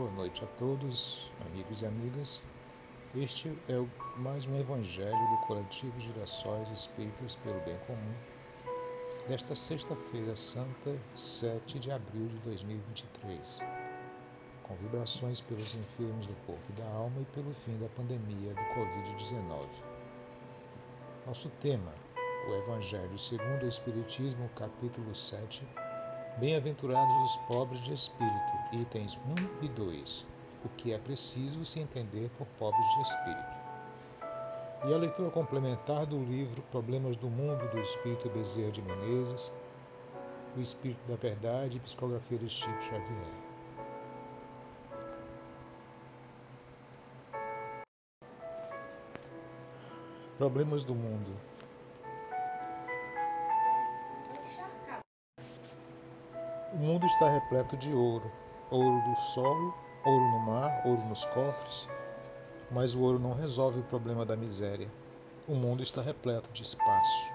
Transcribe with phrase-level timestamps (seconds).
[0.00, 2.40] Boa noite a todos, amigos e amigas.
[3.14, 8.14] Este é mais um Evangelho do Coletivo Girassóis Espíritas pelo Bem Comum,
[9.28, 13.60] desta sexta-feira santa, 7 de abril de 2023,
[14.62, 18.62] com vibrações pelos enfermos do corpo e da alma e pelo fim da pandemia do
[18.74, 19.82] Covid-19.
[21.26, 21.92] Nosso tema,
[22.48, 25.62] o Evangelho segundo o Espiritismo, capítulo 7
[26.40, 29.20] Bem-aventurados os pobres de espírito, itens
[29.60, 30.26] 1 e 2.
[30.64, 33.56] O que é preciso se entender por pobres de espírito.
[34.86, 39.52] E a leitura complementar do livro Problemas do Mundo, do Espírito Bezerra de Menezes,
[40.56, 43.34] O Espírito da Verdade e Psicografia de Chico Xavier.
[50.38, 51.49] Problemas do Mundo
[56.80, 58.32] O mundo está repleto de ouro,
[58.70, 61.86] ouro do solo, ouro no mar, ouro nos cofres,
[62.70, 64.90] mas o ouro não resolve o problema da miséria.
[65.46, 67.30] O mundo está repleto de espaço.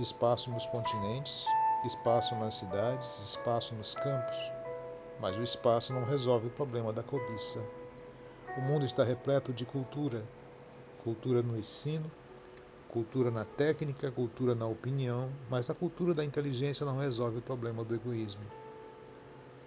[0.00, 1.46] Espaço nos continentes,
[1.84, 4.52] espaço nas cidades, espaço nos campos,
[5.20, 7.62] mas o espaço não resolve o problema da cobiça.
[8.58, 10.24] O mundo está repleto de cultura,
[11.04, 12.10] cultura no ensino,
[12.94, 17.82] Cultura na técnica, cultura na opinião, mas a cultura da inteligência não resolve o problema
[17.82, 18.44] do egoísmo.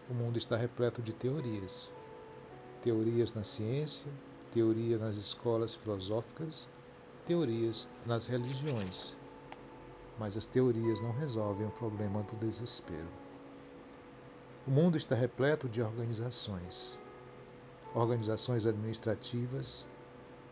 [0.09, 1.91] O mundo está repleto de teorias.
[2.81, 4.09] Teorias na ciência,
[4.49, 6.69] teoria nas escolas filosóficas,
[7.25, 9.13] teorias nas religiões.
[10.17, 13.11] Mas as teorias não resolvem o problema do desespero.
[14.65, 16.97] O mundo está repleto de organizações.
[17.93, 19.85] Organizações administrativas,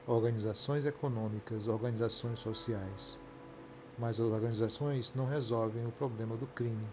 [0.08, 3.20] organizações econômicas, organizações sociais.
[3.98, 6.88] Mas as organizações não resolvem o problema do crime.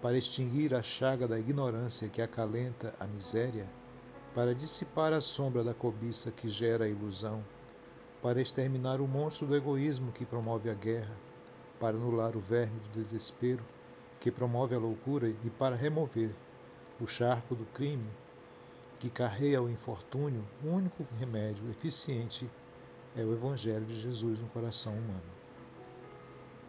[0.00, 3.68] Para extinguir a chaga da ignorância que acalenta a miséria,
[4.34, 7.44] para dissipar a sombra da cobiça que gera a ilusão,
[8.22, 11.14] para exterminar o monstro do egoísmo que promove a guerra,
[11.78, 13.64] para anular o verme do desespero
[14.18, 16.30] que promove a loucura e para remover
[17.00, 18.08] o charco do crime
[19.02, 22.48] que carrega o infortúnio, o único remédio eficiente
[23.16, 25.32] é o Evangelho de Jesus no coração humano.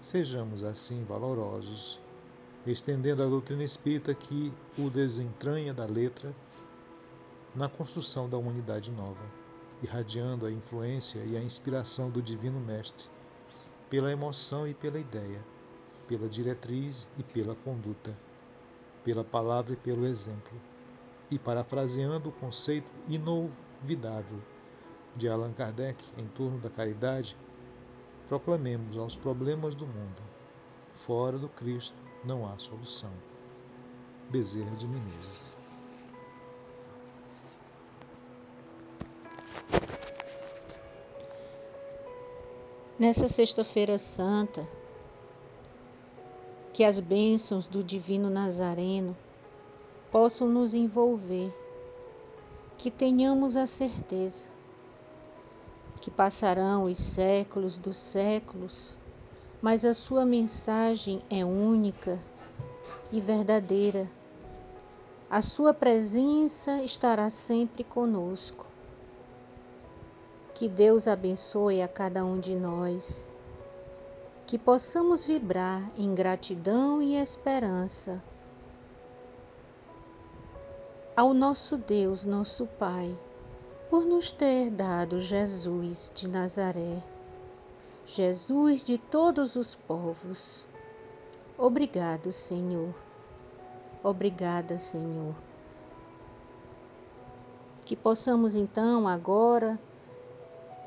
[0.01, 2.01] Sejamos assim valorosos,
[2.65, 6.33] estendendo a doutrina espírita que o desentranha da letra
[7.53, 9.23] na construção da humanidade nova,
[9.83, 13.11] irradiando a influência e a inspiração do Divino Mestre
[13.91, 15.39] pela emoção e pela ideia,
[16.07, 18.17] pela diretriz e pela conduta,
[19.03, 20.72] pela palavra e pelo exemplo
[21.33, 24.39] e parafraseando o conceito inovidável
[25.15, 27.35] de Allan Kardec em torno da caridade,
[28.27, 30.21] proclamemos aos problemas do mundo:
[30.93, 33.11] fora do Cristo não há solução.
[34.29, 35.57] Bezerra de Menezes.
[42.99, 44.67] Nessa Sexta-feira Santa,
[46.71, 49.17] que as bênçãos do Divino Nazareno
[50.13, 51.51] possam nos envolver,
[52.77, 54.47] que tenhamos a certeza
[55.99, 58.95] que passarão os séculos dos séculos,
[59.59, 62.19] mas a sua mensagem é única
[63.11, 64.07] e verdadeira.
[65.31, 68.67] A sua presença estará sempre conosco.
[70.53, 73.31] Que Deus abençoe a cada um de nós.
[74.45, 78.21] Que possamos vibrar em gratidão e esperança
[81.15, 83.17] ao nosso Deus, nosso Pai,
[83.89, 87.03] por nos ter dado Jesus de Nazaré,
[88.05, 90.65] Jesus de todos os povos.
[91.57, 92.93] Obrigado, Senhor.
[94.03, 95.35] Obrigada, Senhor.
[97.85, 99.79] Que possamos então agora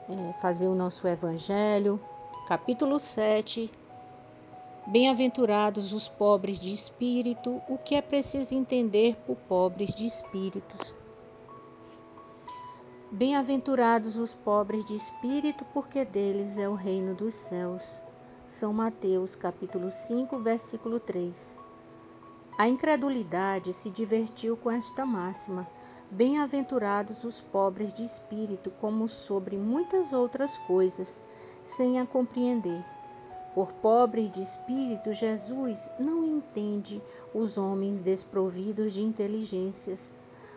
[0.08, 2.00] é, fazer o nosso Evangelho,
[2.48, 3.70] capítulo 7,
[4.88, 10.94] Bem-aventurados os pobres de espírito, o que é preciso entender por pobres de espíritos.
[13.10, 18.00] Bem-aventurados os pobres de espírito, porque deles é o reino dos céus.
[18.48, 21.56] São Mateus, capítulo 5, versículo 3.
[22.56, 25.66] A incredulidade se divertiu com esta máxima:
[26.12, 31.24] Bem-aventurados os pobres de espírito, como sobre muitas outras coisas,
[31.64, 32.84] sem a compreender.
[33.56, 37.00] Por pobres de espírito, Jesus não entende
[37.32, 40.12] os homens desprovidos de inteligências,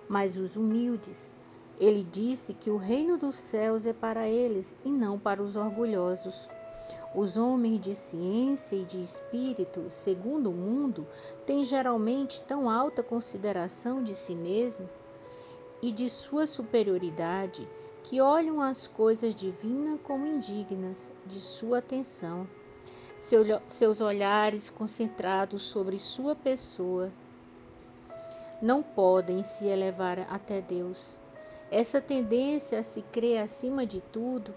[0.09, 1.31] mas os humildes.
[1.79, 6.49] Ele disse que o reino dos céus é para eles e não para os orgulhosos.
[7.15, 11.07] Os homens de ciência e de espírito, segundo o mundo,
[11.45, 14.89] têm geralmente tão alta consideração de si mesmo
[15.81, 17.65] e de sua superioridade
[18.03, 22.45] que olham as coisas divinas como indignas de sua atenção,
[23.19, 27.11] seus olhares concentrados sobre sua pessoa
[28.61, 31.17] não podem se elevar até Deus.
[31.71, 34.53] Essa tendência a se crer acima de tudo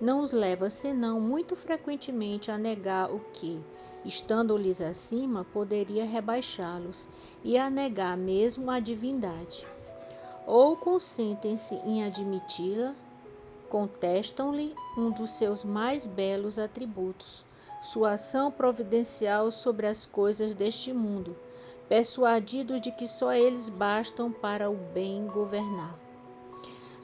[0.00, 3.60] não os leva senão muito frequentemente a negar o que,
[4.04, 7.08] estando-lhes acima, poderia rebaixá-los
[7.44, 9.66] e a negar mesmo a divindade.
[10.46, 12.94] Ou consentem-se em admiti-la,
[13.68, 17.44] contestam-lhe um dos seus mais belos atributos,
[17.82, 21.36] sua ação providencial sobre as coisas deste mundo,
[21.88, 25.98] persuadidos de que só eles bastam para o bem governar.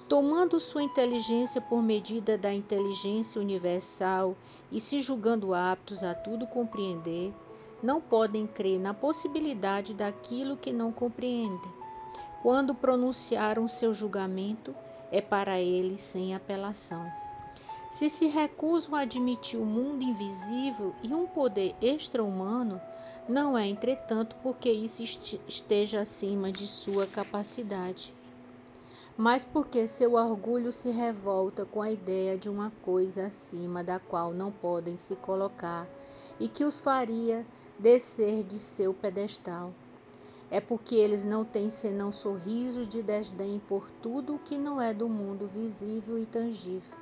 [0.09, 4.37] Tomando sua inteligência por medida da inteligência universal
[4.71, 7.35] e se julgando aptos a tudo compreender,
[7.83, 11.73] não podem crer na possibilidade daquilo que não compreendem.
[12.41, 14.75] Quando pronunciaram seu julgamento,
[15.11, 17.11] é para eles sem apelação.
[17.91, 22.81] Se se recusam a admitir o mundo invisível e um poder extra-humano,
[23.27, 28.13] não é, entretanto, porque isso esteja acima de sua capacidade,
[29.17, 34.33] mas porque seu orgulho se revolta com a ideia de uma coisa acima da qual
[34.33, 35.89] não podem se colocar
[36.39, 37.45] e que os faria
[37.79, 39.73] descer de seu pedestal.
[40.51, 44.95] É porque eles não têm senão sorrisos de desdém por tudo o que não é
[44.95, 46.98] do mundo visível e tangível.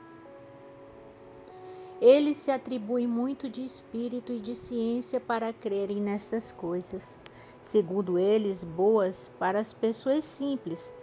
[2.00, 7.16] Eles se atribuem muito de espírito e de ciência para crerem nestas coisas,
[7.58, 10.94] segundo eles, boas para as pessoas simples,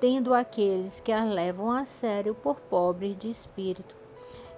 [0.00, 3.94] tendo aqueles que as levam a sério por pobres de espírito.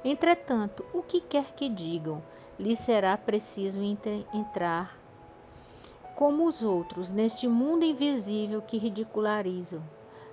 [0.04, 2.22] Entretanto, o que quer que digam,
[2.56, 4.96] lhes será preciso entrar
[6.14, 9.82] como os outros neste mundo invisível que ridicularizam.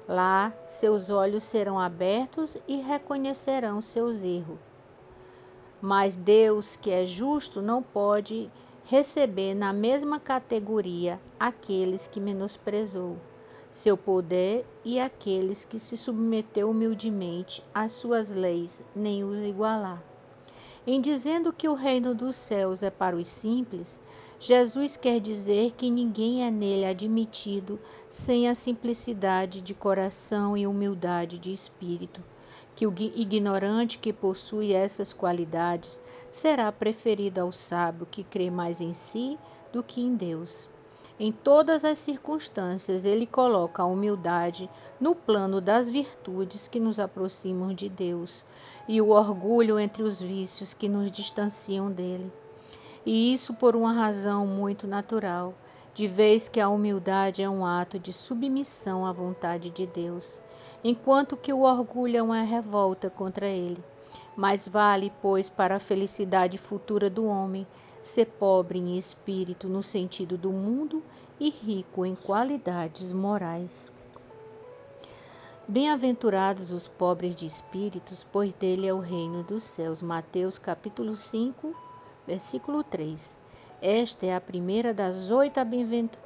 [0.07, 4.66] Lá, seus olhos serão abertos e reconhecerão seus erros
[5.81, 8.49] mas Deus, que é justo, não pode
[8.85, 13.17] receber na mesma categoria aqueles que menosprezou
[13.71, 20.01] seu poder e aqueles que se submeteu humildemente às suas leis, nem os igualar.
[20.85, 23.99] Em dizendo que o reino dos céus é para os simples,
[24.39, 27.79] Jesus quer dizer que ninguém é nele admitido
[28.09, 32.23] sem a simplicidade de coração e humildade de espírito
[32.77, 38.93] que o ignorante que possui essas qualidades será preferido ao sábio que crê mais em
[38.93, 39.35] si
[39.73, 40.69] do que em Deus.
[41.19, 44.69] Em todas as circunstâncias, ele coloca a humildade
[44.99, 48.45] no plano das virtudes que nos aproximam de Deus
[48.87, 52.31] e o orgulho entre os vícios que nos distanciam dele.
[53.03, 55.55] E isso por uma razão muito natural,
[55.97, 60.39] de vez que a humildade é um ato de submissão à vontade de Deus
[60.83, 63.83] enquanto que o orgulho é uma revolta contra ele.
[64.35, 67.65] Mais vale, pois, para a felicidade futura do homem,
[68.03, 71.01] ser pobre em espírito no sentido do mundo
[71.39, 73.91] e rico em qualidades morais.
[75.67, 80.03] Bem-aventurados os pobres de espíritos, pois dele é o reino dos céus.
[80.03, 81.75] Mateus capítulo 5,
[82.27, 83.35] versículo 3.
[83.81, 85.59] Esta é a primeira das oito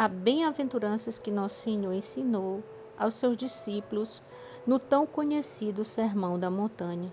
[0.10, 2.64] bem-aventuranças que nosso Senhor ensinou
[2.98, 4.22] aos seus discípulos
[4.66, 7.12] no tão conhecido Sermão da Montanha.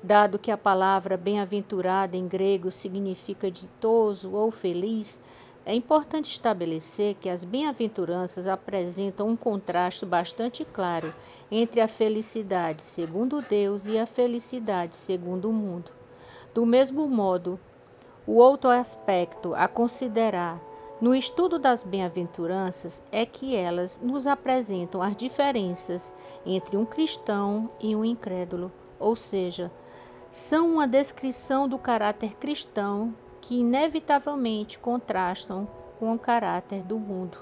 [0.00, 5.20] Dado que a palavra bem-aventurada em grego significa ditoso ou feliz,
[5.64, 11.12] é importante estabelecer que as bem-aventuranças apresentam um contraste bastante claro
[11.50, 15.90] entre a felicidade segundo Deus e a felicidade segundo o mundo.
[16.54, 17.58] Do mesmo modo,
[18.26, 20.60] o outro aspecto a considerar
[21.00, 26.12] no estudo das bem-aventuranças é que elas nos apresentam as diferenças
[26.44, 29.70] entre um cristão e um incrédulo, ou seja,
[30.28, 35.68] são uma descrição do caráter cristão que inevitavelmente contrastam
[36.00, 37.38] com o caráter do mundo.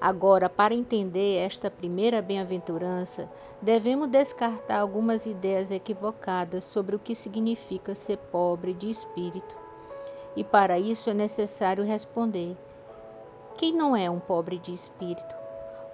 [0.00, 3.30] Agora, para entender esta primeira bem-aventurança,
[3.60, 9.61] devemos descartar algumas ideias equivocadas sobre o que significa ser pobre de espírito
[10.36, 12.56] e para isso é necessário responder:
[13.56, 15.42] quem não é um pobre de espírito?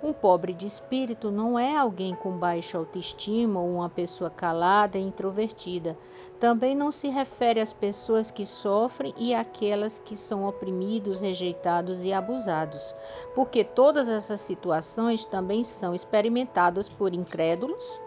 [0.01, 5.03] Um pobre de espírito não é alguém com baixa autoestima ou uma pessoa calada e
[5.03, 5.99] introvertida.
[6.39, 12.13] Também não se refere às pessoas que sofrem e àquelas que são oprimidos, rejeitados e
[12.13, 12.95] abusados,
[13.35, 18.01] porque todas essas situações também são experimentadas por incrédulos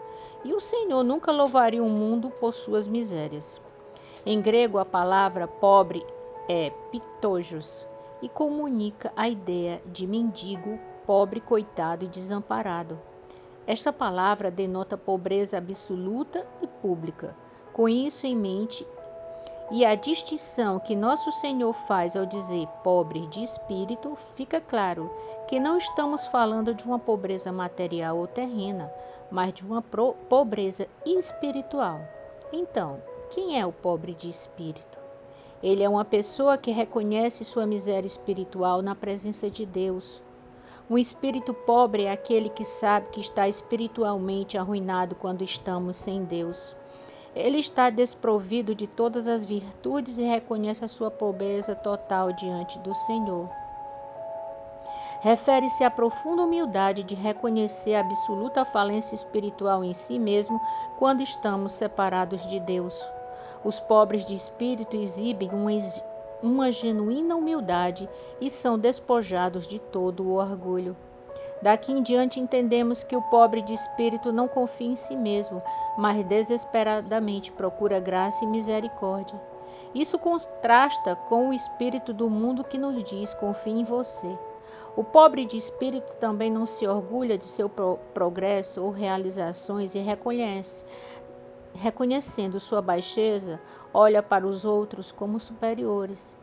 [0.44, 3.60] e o Senhor nunca louvaria o mundo por suas misérias.
[4.24, 6.02] Em grego, a palavra pobre
[6.48, 7.86] é pitojos
[8.20, 12.98] e comunica a ideia de mendigo, pobre, coitado e desamparado.
[13.66, 17.36] Esta palavra denota pobreza absoluta e pública.
[17.72, 18.86] Com isso em mente,
[19.70, 25.10] e a distinção que nosso Senhor faz ao dizer pobre de espírito, fica claro
[25.48, 28.92] que não estamos falando de uma pobreza material ou terrena,
[29.30, 29.80] mas de uma
[30.28, 32.00] pobreza espiritual.
[32.52, 35.01] Então, quem é o pobre de espírito?
[35.62, 40.20] Ele é uma pessoa que reconhece sua miséria espiritual na presença de Deus.
[40.90, 46.74] Um espírito pobre é aquele que sabe que está espiritualmente arruinado quando estamos sem Deus.
[47.34, 52.94] Ele está desprovido de todas as virtudes e reconhece a sua pobreza total diante do
[52.94, 53.48] Senhor.
[55.20, 60.60] Refere-se à profunda humildade de reconhecer a absoluta falência espiritual em si mesmo
[60.98, 63.00] quando estamos separados de Deus.
[63.64, 65.70] Os pobres de espírito exibem uma,
[66.42, 68.08] uma genuína humildade
[68.40, 70.96] e são despojados de todo o orgulho.
[71.62, 75.62] Daqui em diante entendemos que o pobre de espírito não confia em si mesmo,
[75.96, 79.40] mas desesperadamente procura graça e misericórdia.
[79.94, 84.36] Isso contrasta com o espírito do mundo que nos diz: confie em você.
[84.96, 87.70] O pobre de espírito também não se orgulha de seu
[88.12, 90.84] progresso ou realizações e reconhece,
[91.74, 93.60] reconhecendo sua baixeza,
[93.92, 96.36] olha para os outros como superiores.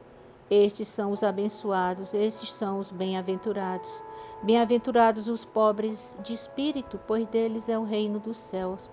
[0.50, 4.04] Estes são os abençoados, estes são os bem-aventurados.
[4.42, 8.90] Bem-aventurados os pobres de espírito, pois deles é o reino dos céus.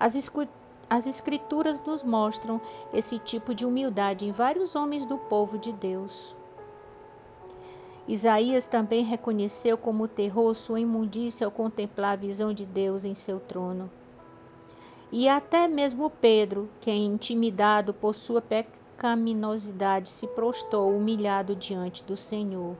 [0.00, 0.14] As,
[0.90, 2.60] as Escrituras nos mostram
[2.92, 6.34] esse tipo de humildade em vários homens do povo de Deus.
[8.08, 13.38] Isaías também reconheceu como terror sua imundícia ao contemplar a visão de Deus em seu
[13.40, 13.90] trono.
[15.12, 22.76] E até mesmo Pedro, que intimidado por sua pecaminosidade se prostrou humilhado diante do Senhor.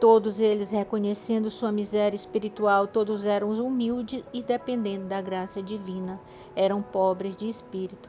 [0.00, 6.18] Todos eles, reconhecendo sua miséria espiritual, todos eram humildes e dependendo da graça divina,
[6.56, 8.08] eram pobres de espírito.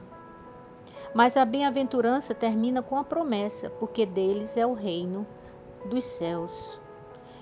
[1.13, 5.27] Mas a bem-aventurança termina com a promessa, porque deles é o reino
[5.85, 6.80] dos céus.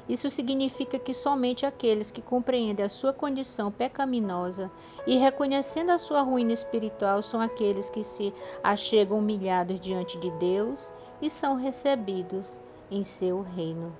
[0.09, 4.71] Isso significa que somente aqueles que compreendem a sua condição pecaminosa
[5.05, 10.91] e reconhecendo a sua ruína espiritual são aqueles que se achegam humilhados diante de Deus
[11.21, 13.95] e são recebidos em seu reino.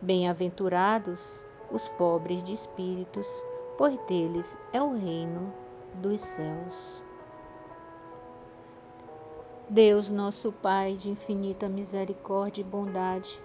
[0.00, 3.28] Bem-aventurados os pobres de espíritos,
[3.76, 5.52] pois deles é o reino
[5.96, 7.02] dos céus.
[9.68, 13.38] Deus, nosso Pai de infinita misericórdia e bondade,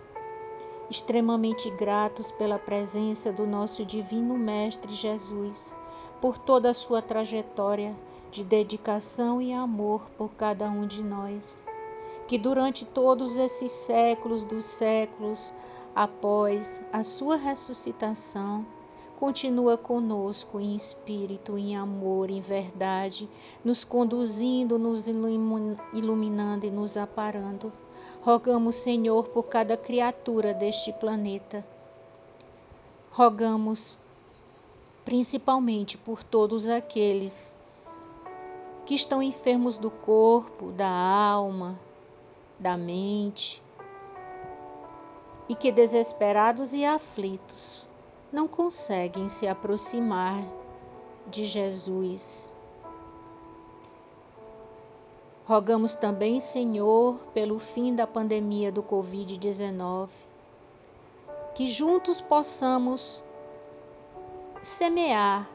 [0.89, 5.75] extremamente gratos pela presença do nosso Divino Mestre Jesus,
[6.19, 7.95] por toda a sua trajetória
[8.31, 11.63] de dedicação e amor por cada um de nós.
[12.27, 15.53] Que durante todos esses séculos dos séculos,
[15.95, 18.65] após a sua ressuscitação,
[19.19, 23.29] continua conosco em espírito, em amor, em verdade,
[23.65, 27.71] nos conduzindo, nos iluminando e nos aparando
[28.21, 31.65] Rogamos, Senhor, por cada criatura deste planeta.
[33.11, 33.97] Rogamos
[35.05, 37.55] principalmente por todos aqueles
[38.85, 41.79] que estão enfermos do corpo, da alma,
[42.59, 43.63] da mente
[45.47, 47.89] e que desesperados e aflitos
[48.31, 50.43] não conseguem se aproximar
[51.27, 52.53] de Jesus.
[55.49, 60.07] Rogamos também, Senhor, pelo fim da pandemia do Covid-19,
[61.55, 63.23] que juntos possamos
[64.61, 65.49] semear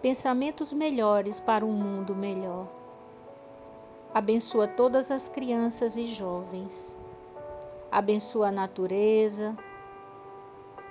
[0.00, 2.68] pensamentos melhores para um mundo melhor.
[4.14, 6.96] Abençoa todas as crianças e jovens.
[7.90, 9.58] Abençoa a natureza.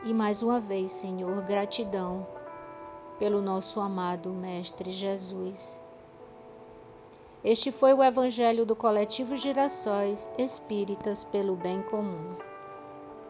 [0.04, 2.28] E mais uma vez, Senhor, gratidão
[3.18, 5.82] pelo nosso amado Mestre Jesus.
[7.44, 12.49] Este foi o Evangelho do Coletivo Girassóis Espíritas pelo Bem Comum.